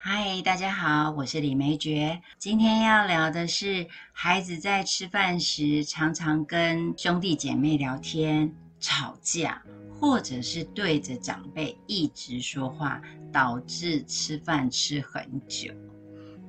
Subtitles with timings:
[0.00, 2.20] 嗨，大家好，我是李梅珏。
[2.38, 9.60] 今天要聊的是，孩子在吃饭时常常跟兄弟姐妹聊天、吵架，
[9.98, 15.74] 或者是对着长辈一直说话，导致吃饭吃很久。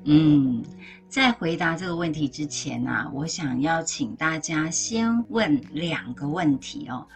[0.04, 0.64] 嗯，
[1.10, 7.08] 在回答这个问题之前呢，我想要请大家先问两个问题哦。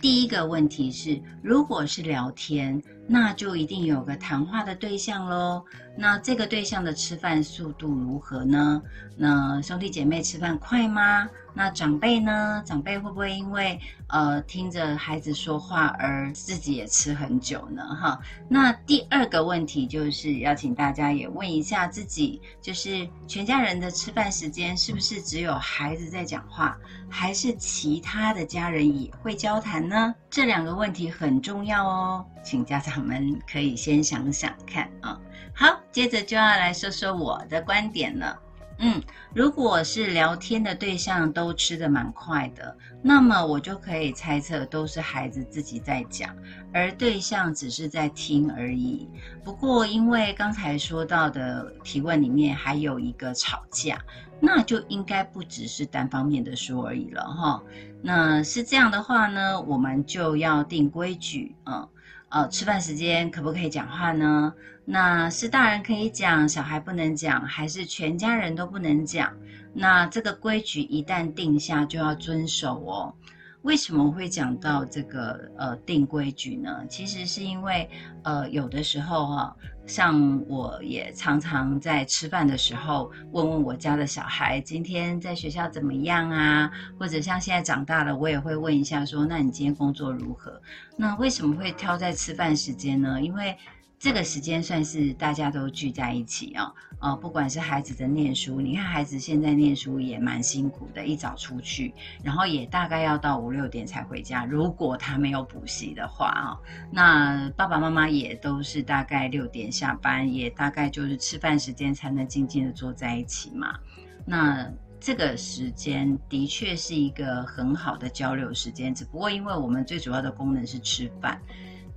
[0.00, 5.62] 第一个问题是，如果是聊天，那就一定有个谈话的对象喽。
[5.96, 8.80] 那这个对象的吃饭速度如何呢？
[9.16, 11.28] 那兄弟姐妹吃饭快吗？
[11.54, 12.62] 那长辈呢？
[12.64, 17.82] 长辈会不会因为呃听着孩子说话而自己也吃很久呢？
[18.00, 30.14] 哈，那第二个问题就是要请大家也问一下自己，就是全家人的吃饭时间是不是只有孩子在讲话，还是其他的家人也会交谈呢？
[30.30, 35.20] 这两个问题很重要哦，请家长们可以先想想看啊。
[35.52, 38.38] 好，接着就要来说说我的观点了。
[38.82, 39.02] 嗯，
[39.34, 46.34] 如果是聊天的对象都吃的蛮快的，那么我就可以猜测都是孩子自己在讲，
[46.72, 49.06] 而对象只是在听而已。
[49.44, 53.98] 不过因为刚才说到的提问里面还有一个吵架，
[54.40, 57.62] 那就应该不只是单方面的说而已了哈。
[58.02, 61.86] 那是这样的话呢，我们就要定规矩啊。
[62.30, 64.54] 呃，吃饭时间可不可以讲话呢？
[64.92, 69.32] 那是大人可以讲，小孩不能讲，还是全家人都不能讲？
[69.72, 73.14] 那这个规矩一旦定下，就要遵守哦。
[73.62, 76.84] 为什么会讲到这个呃定规矩呢？
[76.88, 77.88] 其实是因为
[78.24, 86.68] 呃有的时候哈，像我也常常在吃饭的时候问问我家的小孩今天在学校怎么样啊，
[86.98, 90.60] 或者像现在长大了，我也会问一下说，那你今天工作如何？
[90.96, 93.22] 那为什么会挑在吃饭时间呢？
[93.22, 93.56] 因为
[94.00, 101.92] 这个时间算是大家都聚在一起啊，呃，不管是孩子的念书，你看孩子现在念书也蛮辛苦的，一早出去，
[102.24, 104.46] 然后也大概要到五六点才回家。
[104.46, 106.58] 如果他没有补习的话啊，
[106.90, 113.78] 那爸爸妈妈也都是大概六点下班，也大概就是吃饭时间才能静静的坐在一起嘛。
[114.24, 114.66] 那
[114.98, 121.38] 这个时间的确是一个很好的交流时间，只不过因为我们最主要的功能是吃饭。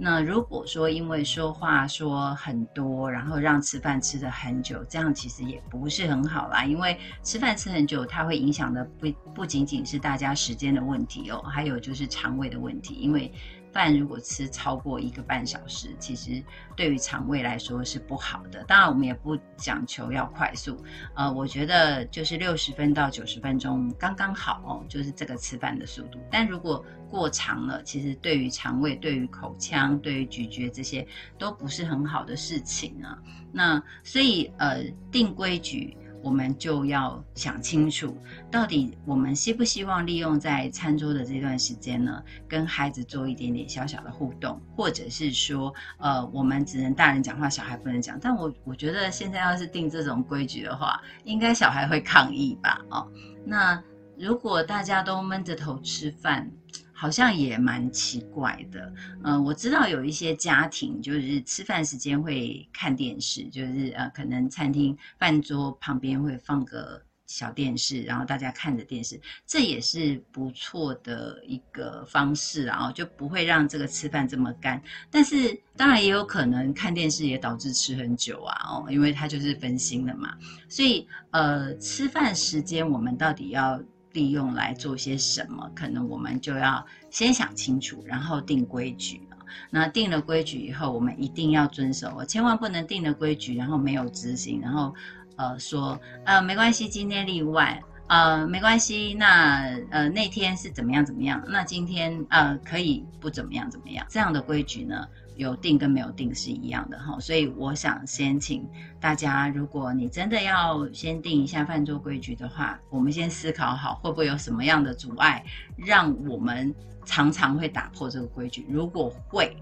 [0.03, 6.65] 那如果说因为说话说很多，然后让吃饭吃的很久，这样其实也不是很好啦。
[6.65, 13.31] 因为吃饭吃很久，它会影响的不不仅仅是大家时间的问题哦，还有就是肠胃的问题，因为。
[13.73, 16.41] 饭如果吃超过一个半小时，其实
[16.75, 18.63] 对于肠胃来说是不好的。
[18.65, 20.77] 当然，我们也不讲求要快速，
[21.15, 26.19] 呃，我觉得就是六十分到九十分钟刚刚好，就是这个吃饭的速度。
[26.29, 31.05] 但如果过长了，其实对于肠胃、对于口腔、对于咀嚼这些
[31.37, 33.17] 都不是很好的事情啊。
[33.51, 35.97] 那所以呃，定规矩。
[36.23, 38.17] 我们就要想清楚，
[38.49, 48.17] 到底我们希不希望利用在餐桌的这段时间呢，跟孩子做一点点小小的互动，或者是说，呃，我们只能大人讲话，小孩不能讲。
[48.21, 52.79] 但我我觉得现在要是定这种规矩的话，应该小孩会抗议吧？
[52.89, 53.05] 哦，
[53.45, 53.83] 那
[54.17, 56.51] 如果大家都闷着头吃饭。
[56.95, 58.93] 好像也蛮奇怪的，
[59.25, 74.81] 嗯，我知道有一些家庭就是吃饭时间会看电视，就是呃，可能餐厅饭桌旁边会放个小电视，然后大家看着电视，这也是不错的一个方式啊，就不会让这个吃饭这么干。
[75.11, 80.37] 但是当然也有可能看电视也导致吃很久啊，哦，因为它就是分心了嘛。
[80.69, 83.81] 所以呃，吃饭时间我们到底要？
[84.13, 85.69] 利用来做些什么？
[85.75, 89.21] 可能我们就要先想清楚，然后定规矩
[89.69, 94.93] 那定了规矩以后，我们一定要遵守，我千万不能定了规矩，然后没有执行，然后
[95.35, 101.43] 呃说呃没关系，今天例外，呃没关系，那呃那天是怎么样怎么样？
[101.47, 104.05] 那今天呃可以不怎么样怎么样？
[104.09, 105.07] 这样的规矩呢？
[105.35, 108.67] 有定跟没有定是一样的哈，所以我想先请
[108.99, 115.43] 大家，如果你真的要先定一下饭桌规矩的话，我们先思考好会不会有什么样的阻碍，
[115.75, 116.73] 让我们
[117.05, 118.65] 常常会打破这个规矩。
[118.69, 119.55] 如果会，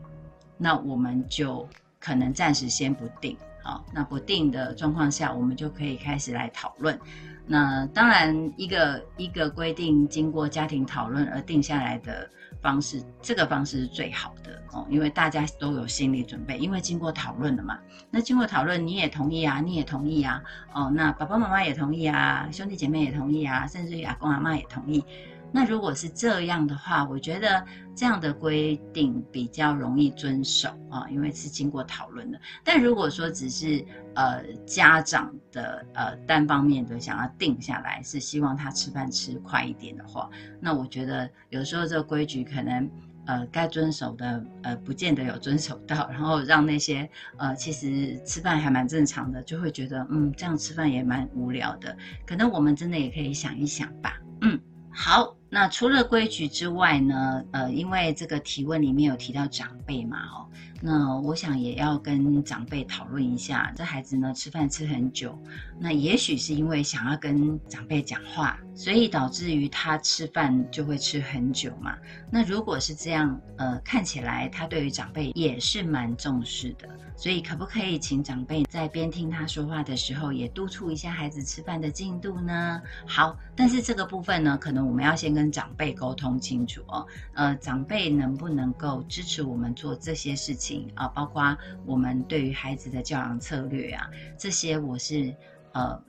[0.57, 1.67] 那我们就
[1.99, 3.37] 可能暂时先不定。
[3.63, 6.99] 好，那不定的状况下，我们就可以开始来讨论。
[7.45, 12.29] 那当然，一个一个规定经过家庭讨论而定下来的
[12.61, 17.79] 方式，这个方式是最好的哦，因为大家都有心理准备，因为经过讨论了嘛。
[18.09, 20.41] 那经过讨论，你也同意啊，你也同意啊，
[20.73, 25.03] 哦，那爸爸妈妈也同意啊，兄弟姐妹也同意啊，甚至于阿公阿妈也同意。
[25.51, 27.65] 那如果是这样的话，我觉得
[27.95, 32.39] 这样的规定比较容易遵守啊，因为是经过讨论的。
[32.63, 42.89] 但如果说只是呃家长的呃单方面的想要定下来，是希望他吃饭吃快一点的话，那我觉得有时候这个规矩可能。
[43.27, 47.07] 呃，该遵守的呃，不见得有遵守到，然后让那些
[47.37, 51.95] 呃，其实吃饭还蛮正常的，就会觉得嗯，这样吃饭也蛮无聊的。
[52.25, 54.19] 可能我们真的也可以想一想吧。
[54.41, 54.59] 嗯，
[54.91, 60.47] 好，那除了规矩之外呢，呃，因为这个提问里面有提到长辈嘛，哦。
[60.83, 65.37] 那我想也要跟长辈讨论一下，这孩子呢吃饭吃很久，
[65.77, 71.95] 那也许是因为想要跟长辈讲话，所以导致于他吃饭就会吃很久嘛。
[72.31, 82.81] 那如果是这样，呃，看起来他对于长辈也是蛮重视的，所以可不可以请长辈在边听他说话的时候，也督促一下孩子吃饭的进度呢？
[83.05, 90.87] 好，但是这个部分呢，可能我们要先跟跟长辈沟通清楚哦，呃，长辈能不能够支持我们做这些事情？
[90.93, 94.07] 啊，包括我们对于孩子的教养策略啊，
[94.37, 95.35] 这些我是
[95.71, 95.99] 呃。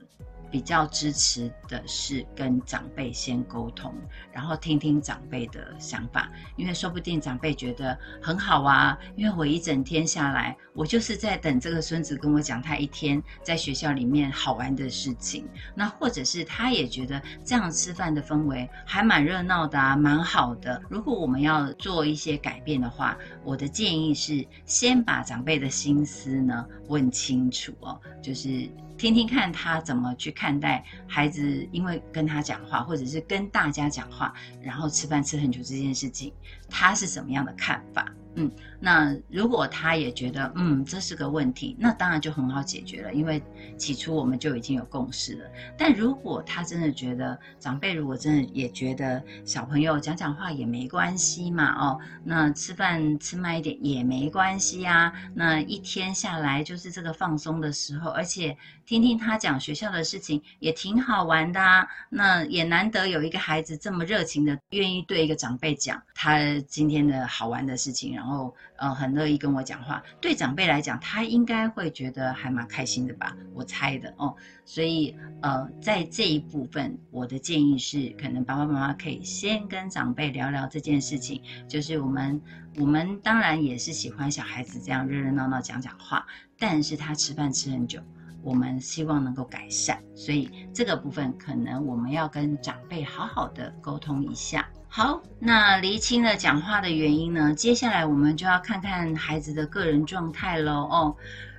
[0.53, 3.91] 比较支持的是跟长辈先沟通，
[4.31, 8.95] 然后听听长辈的想法，因为说不定长辈觉得很好啊。
[9.15, 15.49] 因为我一整天下来，我就是在等这个孙子跟我讲他一天在学校里面好玩的事情。
[15.73, 20.79] 那或者是他也觉得这样吃饭的氛围还蛮热闹的啊，蛮好的。
[20.87, 28.69] 如果我们要做一些改变的话，我的建议是先把长辈的心思呢问清楚哦，就是。
[29.03, 36.33] 听听看他怎么去看待孩子，因为跟他讲话，或者是跟大家讲话，然后吃饭吃很久这件事情，
[36.69, 38.09] 他是什么样的看法？
[38.35, 38.49] 嗯，
[38.85, 43.41] 那如果他也觉得，嗯，这是个问题，那当然就很好解决了，因为
[43.77, 45.49] 起初我们就已经有共识了。
[45.77, 66.37] 但如果他真的觉得，长辈如果真的也觉得小朋友讲讲话也没关系嘛，哦，那吃饭吃慢一点也没关系啊，那一天下来就是这个放松的时候，而且听听他讲学校的事情也挺好玩的啊，那也难得有一个孩子这么热情的愿意对一个长辈讲他
[66.67, 68.53] 今天的好玩的事情，然后，
[68.83, 70.03] 呃，很乐意跟我讲话。
[70.19, 73.33] 对长辈来讲，他应该会觉得还蛮开心的吧？
[73.53, 74.35] 我猜的哦。
[74.65, 81.41] 所以，呃，在这一部分，我的建议是，可能爸爸妈妈可以先跟长辈聊聊这件事情。
[81.65, 82.41] 就是我们，
[82.75, 86.25] 我们当然也是喜欢小孩子这样热热闹闹讲讲话，
[86.59, 88.01] 但是他吃饭吃很久，
[88.41, 89.97] 我们希望能够改善。
[90.13, 94.67] 所以这个部分，可能我们要跟长辈好好的沟通一下。
[94.95, 97.51] 好，那厘清了讲话的原因呢？
[97.55, 100.83] 接下来我们就要看看孩子的个人状态喽。
[100.83, 101.15] 哦，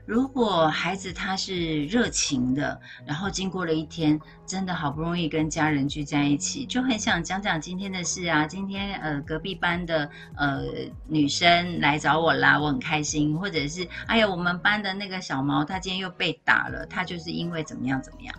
[0.06, 8.46] 如果孩子他是热情的，然后经过了一天，真的好不容易跟家人聚在一起，就很想讲讲今天的事啊。
[8.46, 10.62] 今天呃，隔壁班的呃
[11.08, 13.36] 女生来找我啦，我很开心。
[13.36, 18.32] 或者是哎呀，我们班的那个小毛，他今天又被打了，他就是因为怎么样怎么样。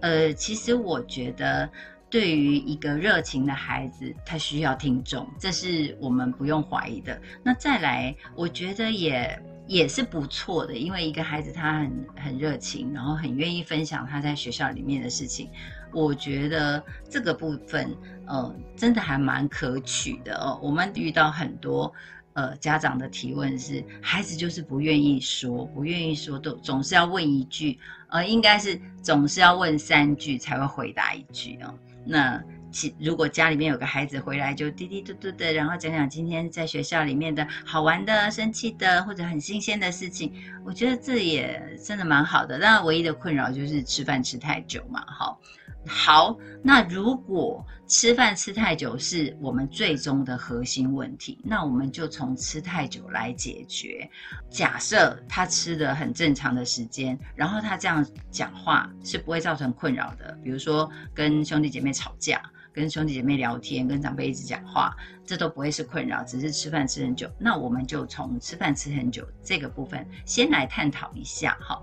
[0.00, 1.70] 呃，其实我觉得。
[2.10, 7.20] 对于一个热情的孩子，他需要听众，这是我们不用怀疑的。
[7.42, 15.50] 那再来，我觉得也也是不错的，因为一个孩子他很很热情，然后很愿意分享他在学校里面的事情，
[15.92, 17.96] 我觉得这个部分，
[18.26, 20.60] 呃，真的还蛮可取的哦。
[20.62, 21.92] 我们遇到很多
[22.34, 27.78] 呃家长的提问是，孩子就是不愿意说，不愿意说，都总是要问一句，
[28.08, 31.74] 呃，应该是总是要问三句才会回答一句哦。
[32.06, 40.32] 那其如果家里面有个孩子回来就滴滴嘟嘟的，然后讲讲今天在学校里面的好玩的、生气的或者很新鲜的事情，
[40.64, 42.58] 我觉得这也真的蛮好的。
[42.58, 45.04] 那唯一的困扰就是吃饭吃太久嘛。
[45.06, 45.40] 好，
[45.86, 54.08] 好，那如果吃饭吃太久是我们最终的核心问题，那我们就从吃太久来解决。
[54.48, 62.40] 假设他吃的很正常的时间，然后他这样讲话是不会造成困扰的，比如说跟兄弟姐妹吵架。
[62.74, 67.30] 跟兄弟姐妹聊天，跟长辈一直讲话，这都不会是困扰，只是吃饭吃很久。
[67.38, 71.80] 那我们就从吃饭吃很久这个部分先来探讨一下哈。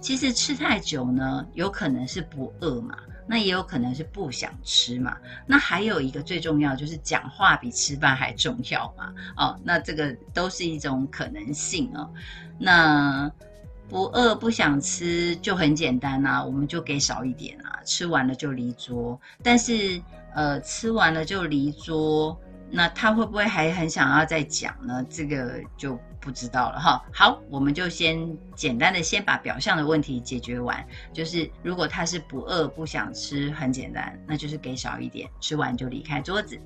[0.00, 5.18] 其实吃太久呢，有可能是不饿嘛，那也有可能是不想吃嘛。
[5.44, 9.12] 那还有一个最重要就是讲话比吃饭还重要嘛。
[9.36, 12.08] 哦，那这个都是一种可能性哦。
[12.60, 13.28] 那
[13.88, 19.20] 不饿不想吃就很简单啊，我们就给少一点啊，吃完了就离桌。
[19.42, 20.00] 但是
[20.34, 22.38] 呃，吃完了就离桌，
[22.70, 25.04] 那他会不会还很想要再讲呢？
[25.08, 27.02] 这个就不知道了哈。
[27.12, 36.60] 好，我们就先简单的先把表象的问题解决完，就是如果他是不饿不想吃，很简单，那就是给少一点，吃完就离开桌子。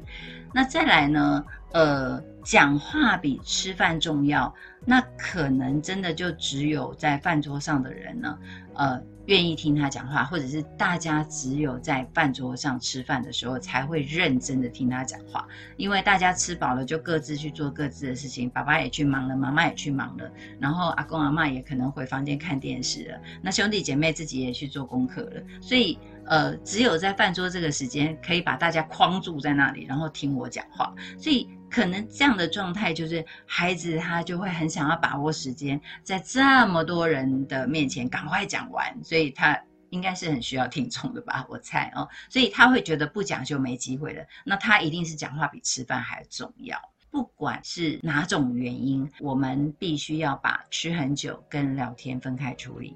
[0.52, 1.44] 那再来呢？
[1.72, 4.52] 呃，讲话比吃饭重要，
[4.84, 8.38] 那可能真的就只有在饭桌上的人呢，
[8.74, 9.02] 呃。
[9.26, 31.48] 愿意听他讲话，或者是大家只有在饭桌上吃饭的时候才会认真的听他讲话，因为大家吃饱了就各自去做各自的事情，爸爸也去忙了，妈妈也去忙了，然后阿公阿妈也可能回房间看电视了，那兄弟姐妹自己也去做功课了，所以呃，只有在饭桌这个时间可以把大家框住在那里，然后听我讲话，所以。
[31.72, 44.22] 可能这样的状态就是孩子他就会很想要把握时间，在这么多人的面前赶快讲完，所以他应该是很需要听众的吧，我猜哦，所以他会觉得不讲就没机会了。
[44.44, 46.78] 那他一定是讲话比吃饭还重要。
[47.10, 52.94] 不管是哪种原因，我们必须要把吃很久跟聊天分开处理，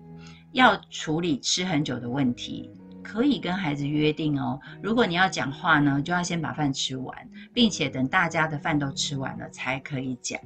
[0.52, 2.70] 要处理吃很久的问题。
[3.06, 7.16] 可以跟孩子约定哦，如果你要讲话呢，就要先把饭吃完，
[7.54, 10.40] 并且等大家的饭都吃完了才可以讲。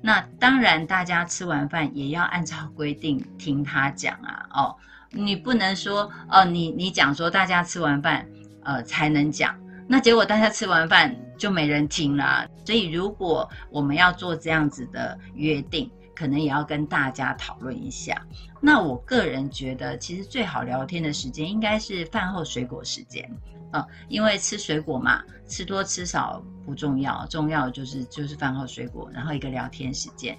[0.00, 4.46] 那当然，大家吃完饭也要按照规定听他讲啊。
[4.54, 4.74] 哦，
[5.10, 8.26] 你不能说哦，你你讲说大家吃完饭
[8.64, 9.54] 呃才能讲，
[9.86, 12.48] 那结果大家吃完饭就没人听了。
[12.64, 15.90] 所以如果我们要做这样子的约定。
[16.20, 18.20] 可能也要跟大家讨论一下。
[18.60, 23.26] 那我个人觉得，其实最好聊天的时间应该是饭后水果时间
[23.70, 30.36] 啊，因为吃水果嘛，吃多吃少不重要，重要就是就是饭后水果，然后一个聊天时间。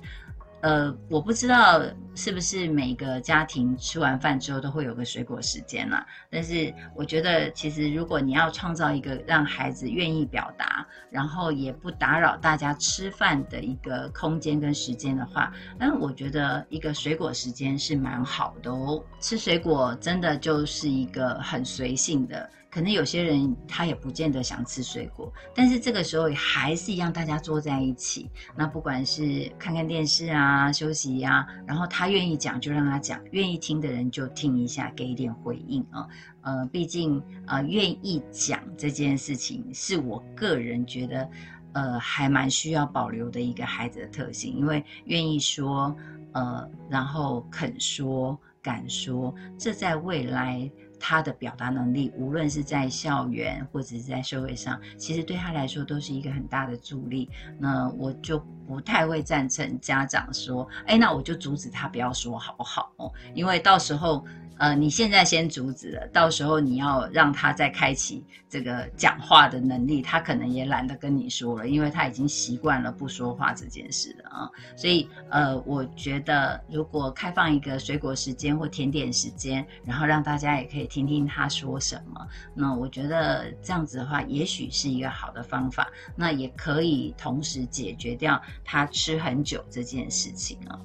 [0.62, 1.82] 呃，我不知道
[2.15, 6.06] 是不是每个家庭吃完饭之后都会有个水果时间啦。
[6.30, 19.03] 但是我觉得，其实如果你要创造一个让孩子愿意表达，然后也不打扰大家吃饭的一个空间跟时间的话，那我觉得一个水果时间是蛮好的哦。
[19.20, 22.50] 吃水果真的就是一个很随性的。
[22.72, 36.08] 可能有些人他也不见得想吃水果，但是这个时候还是一样，大家坐在一起，那不管是看看电视啊、休息呀，然后他愿意讲就让他讲，愿意听的人就听一下，给一点回应啊。
[36.44, 41.30] 呃，毕竟呃，愿意讲这件事情是我个人觉得，
[41.74, 45.94] 呃，还蛮需要保留的一个孩子的特性，因为愿意说，
[46.32, 50.72] 呃，然后肯说、敢说，这在未来。
[51.01, 57.27] 他的表达能力，无论是在校园或者是在社会上，其实对他来说都是一个很大的助力。
[57.58, 62.93] 那我就不太会赞成家长说：“哎，那我就阻止他不要说，好不好？”，
[63.34, 64.24] 因为到时候。
[64.62, 74.48] 呃，你现在先阻止了，到时候你要让他再开启这个讲话的能力，他可能也懒得跟你说了，因为他已经习惯了不说话这件事了啊。
[74.75, 85.89] 所以，呃，我觉得如果开放一个水果时间或甜点时间，然后让大家也可以听听他说什么，那我觉得这样子的话，也许是一个好的方法。
[86.15, 90.77] 那也可以同时解决掉他吃很久这件事情啊。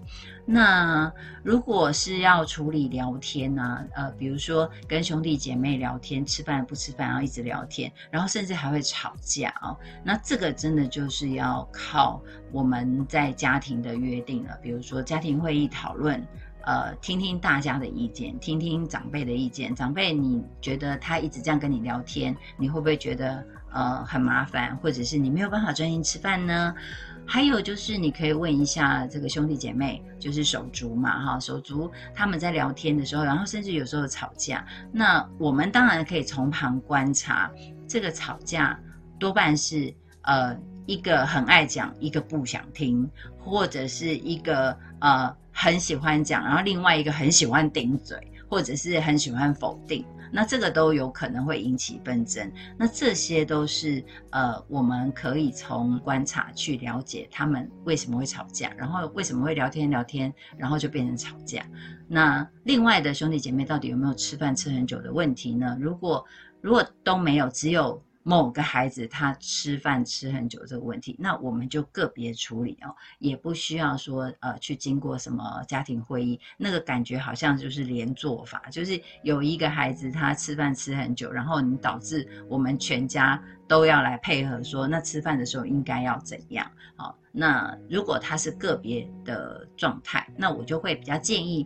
[0.49, 3.66] 那如果是要处理聊天呢？
[3.95, 9.77] 呃，比如说跟兄弟姐妹聊天，吃饭不吃饭，然后一直聊天，然后甚至还会吵架哦。
[10.05, 14.59] 那这个真的就是要靠我们在家庭的约定了。
[14.63, 16.23] 比如说家庭会议讨论，
[16.63, 19.75] 呃，听听大家的意见，听听长辈的意见。
[19.75, 26.75] 长辈，你觉得他一直这样跟你聊天，你会不会觉得呃很麻烦，或者是你没有办法专心吃饭呢？
[27.27, 37.51] 还有就是，你可以问一下这个兄弟姐妹，就是手足嘛，哈，手足他们在聊天的时候，然后甚至有时候吵架，那我们当然可以从旁观察，
[37.89, 38.79] 这个吵架
[39.19, 39.93] 多半是
[40.23, 40.57] 呃
[40.87, 48.17] 一个很爱讲，一个不想听，或者是一个呃很喜欢讲，然后另外一个很喜欢顶嘴，
[48.49, 50.05] 或者是很喜欢否定。
[50.33, 61.65] 那这个都有可能会引起纷争，那这些都是呃，我们可以从观察去了解他们为什么会吵架，然后为什么会聊天聊天，然后就变成吵架。
[62.09, 65.77] 那另外的兄弟姐妹到底有没有吃饭吃很久的问题呢？
[65.81, 66.25] 如果
[66.61, 68.03] 如果都没有，只有。
[68.29, 86.69] 某个孩子他吃饭吃很久这个问题，那我们就个别处理哦，也不需要说呃去经过什么家庭会议，那个感觉好像就是连做法，就是有一个孩子他吃饭吃很久，然后你导致我们全家都要来配合说，那吃饭的时候应该要怎样？
[86.97, 91.65] 好，那如果他是个别的状态，那我就会比较建议。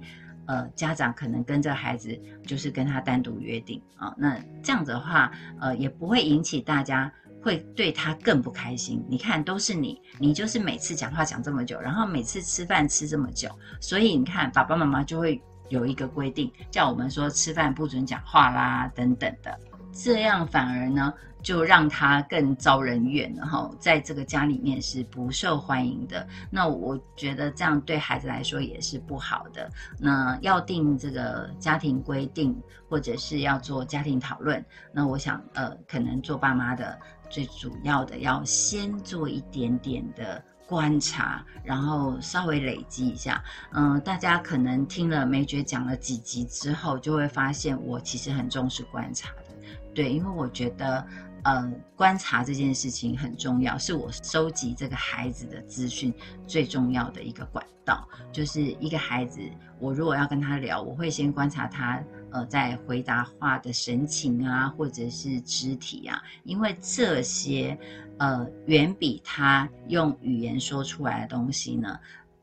[0.51, 5.31] 呃，家长可能跟这孩子就是跟他单独约定啊，那这样子的话，
[5.61, 9.01] 呃，也不会引起大家会对他更不开心。
[9.09, 13.49] 你看，都是你，你就是每次讲话讲这么久，然后每次吃饭吃这么久，
[13.81, 19.57] 所以你看，爸爸妈妈就会有一个规定，叫我们说吃饭不准讲话啦，等等的。
[19.93, 26.27] 这样反而呢，就让他更遭人怨了哈，在这个家里面是不受欢迎的。
[26.51, 29.71] 那我觉得这样对孩子来说也是不好的。
[29.99, 32.57] 那要定这个家庭规定，
[32.89, 43.43] 或者是要做家庭讨论，那我想呃，可能做爸妈的最主要的要先做一点点的观察，然后稍微累积一下。
[43.73, 49.50] 嗯，大家可能听了梅觉讲了几集之后，就会发现我其实很重视观察的。
[49.95, 51.05] 对，因为我觉得，
[51.45, 56.13] 呃，观察这件事情很重要，是我收集这个孩子的资讯
[56.47, 58.09] 最重要的一个管道。
[58.33, 59.41] 就是一个孩子，
[59.79, 67.77] 我如果要跟他聊，我会先观察他，呃，在回答话的神情啊，或者是肢体啊，因为这些，
[68.19, 71.99] 呃，远比他用语言说出来的东西呢。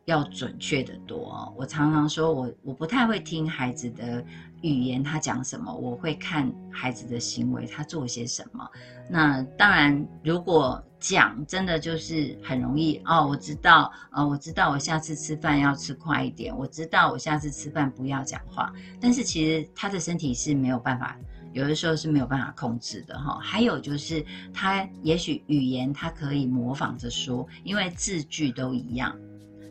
[0.07, 1.53] 要准确的多。
[1.57, 4.23] 我常常说，我我不太会听孩子的
[4.61, 8.67] 语言，他讲什么，我会看孩子的行为，他做些什么。
[9.09, 18.73] 那当然，如果讲真的就是很容易哦，我知道，呃，我知道，我下次吃饭要吃快一点，我知道，我下次吃饭不要讲话。
[18.99, 21.15] 但是其实他的身体是没有办法，
[21.53, 23.37] 有的时候是没有办法控制的哈。
[23.39, 29.15] 还有就是他也许语言他可以模仿着说，因为字句都一样。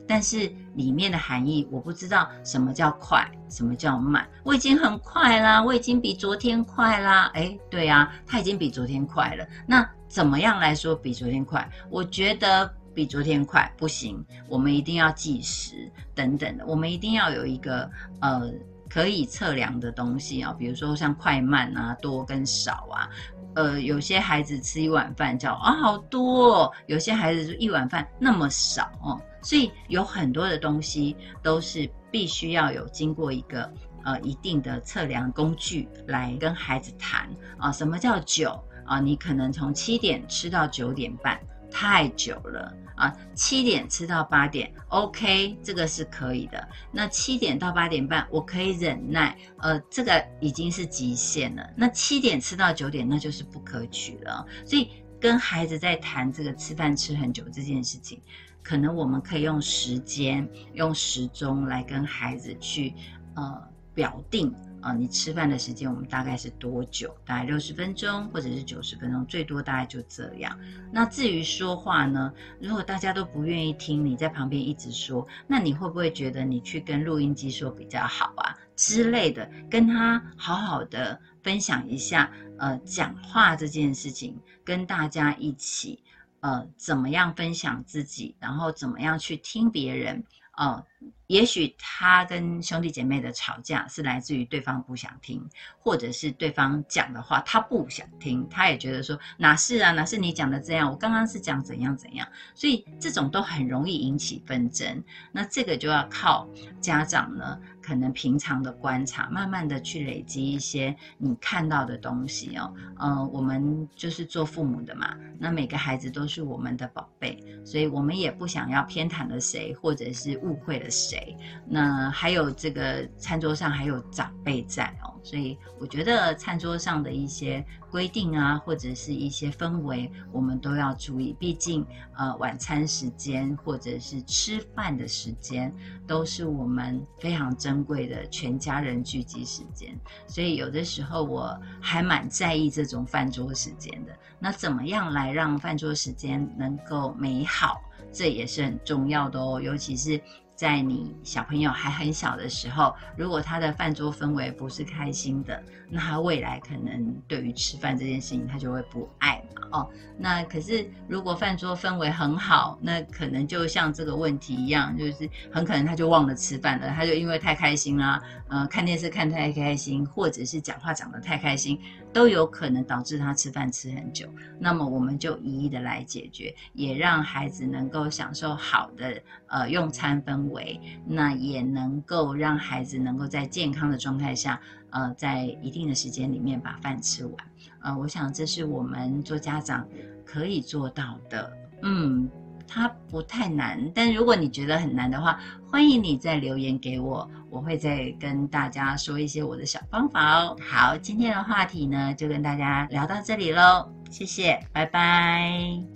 [0.06, 4.26] 但是里面的含义我不知道什么叫快，什么叫慢。
[4.44, 7.30] 我已经很快啦，我已经比昨天快啦。
[7.34, 9.46] 哎，对啊，他已经比昨天快了。
[9.66, 11.68] 那怎么样来说比昨天快？
[11.90, 18.50] 我觉得比昨天快不行，我们一定要计时等等的，我们一定要有一个呃
[18.88, 23.08] 可以测量的东西啊，比如说像快慢啊，多跟少啊。
[23.56, 29.18] 呃，有些孩子吃一碗饭叫啊好多，哦有些孩子就一碗饭那么少哦。
[29.42, 33.72] 所以有很多的东西都是必须要有经过一个
[34.04, 39.00] 呃一定的测量工具来跟孩子谈啊，什么叫久啊？
[39.00, 43.14] 你可能从七点吃到九点半，太久了啊。
[43.34, 46.68] 七点吃到八点，OK，这个是可以的。
[46.90, 51.68] 那七点到八点半，我可以忍耐，呃，这个已经是极限了。
[51.76, 54.46] 那七点吃到九点，那就是不可取了。
[54.64, 54.90] 所以
[55.20, 58.20] 跟孩子在谈这个吃饭吃很久这件事情。
[58.62, 62.92] 可能我们可以用时间、用时钟来跟孩子去
[63.36, 63.62] 呃
[63.96, 67.16] 表定啊，你吃饭的时间我们大概是多久？
[67.24, 70.56] 大概六十分钟或者是九十分钟，最多大概就这样。
[70.92, 72.30] 那至于说话呢，
[72.60, 79.50] 如果大家都不愿意听，你在旁边一直说，那你会不会觉得你去跟录音机说比较好啊之类的？
[79.70, 86.02] 跟他好好的分享一下，呃，讲话这件事情，跟大家一起。
[86.40, 90.22] 呃，怎么样分享自己，然后怎么样去听别人？
[90.56, 90.84] 呃，
[91.26, 95.44] 也许他跟兄弟姐妹的吵架是来自于对方不想听，
[95.78, 105.02] 或者是对方讲的话他不想听，他也觉得说哪是啊，哪是你讲的这样，我刚刚是讲怎样怎样，所以这种都很容易引起纷争。
[105.32, 106.48] 那这个就要靠
[106.80, 107.58] 家长呢。
[107.86, 112.74] 可能平常的观察，慢慢的去累积一些你看到的东西哦。
[112.98, 121.36] 嗯，我们就是做父母的嘛，那每个孩子都是我们的宝贝，所以我们也不想要偏袒了谁，或者是误会了谁。
[121.64, 127.64] 那还有这个餐桌上还有长辈在哦，所以我觉得餐桌上的一些。
[127.88, 131.34] 规定啊，或者是一些氛围，我们都要注意。
[131.38, 135.72] 毕竟，呃，晚餐时间或者是吃饭的时间，
[136.06, 139.98] 都是我们非常珍贵的全家人聚集时间。
[140.26, 144.12] 所以，有的时候我还蛮在意这种饭桌时间的。
[144.38, 147.80] 那怎么样来让饭桌时间能够美好？
[148.12, 150.20] 这也是很重要的哦，尤其是。
[150.56, 159.62] 在你小朋友还很小的时候，如果他的饭桌氛围不是开心的，那他未来可能对于吃饭这件事情，他就会不爱嘛。
[159.72, 171.78] 哦，那可是如果饭桌氛围很好，那可能就像这个问题一样，就是很可能他就忘了吃饭了，他就因为太开心啦，呃，看电视看太开心，或者是讲话讲得太开心，
[172.12, 174.26] 都有可能导致他吃饭吃很久。
[174.58, 180.46] 那么我们就一一的来解决，也让孩子能够享受好的呃用餐氛。
[180.46, 184.60] 围那也能够让孩子能够在健康的状态下，
[184.96, 187.34] 呃，在一定的时间里面把饭吃完，
[187.82, 189.86] 呃，我想这是我们做家长
[190.24, 191.52] 可以做到的。
[191.82, 192.26] 嗯，
[192.66, 195.38] 它不太难，但如果你觉得很难的话，
[195.70, 200.56] 欢迎你再留言给我，我会再跟大家说一些我的小方法哦。
[200.58, 203.92] 好，今天的话题呢，就跟大家聊到这里喽。
[204.10, 205.95] 谢谢，拜拜。